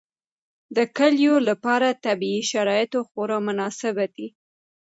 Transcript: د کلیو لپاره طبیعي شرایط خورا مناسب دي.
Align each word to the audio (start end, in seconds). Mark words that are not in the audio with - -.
د 0.75 0.77
کلیو 0.97 1.35
لپاره 1.49 1.87
طبیعي 2.05 2.41
شرایط 2.51 2.93
خورا 3.09 3.37
مناسب 3.47 3.95
دي. 4.15 4.27